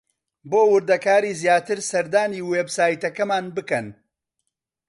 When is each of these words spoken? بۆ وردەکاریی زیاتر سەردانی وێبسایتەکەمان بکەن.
بۆ 0.49 0.59
وردەکاریی 0.73 1.37
زیاتر 1.41 1.79
سەردانی 1.91 2.45
وێبسایتەکەمان 2.49 3.45
بکەن. 3.55 3.87